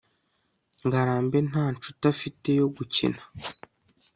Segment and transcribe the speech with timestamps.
[0.85, 3.21] ngarambe nta nshuti afite yo gukina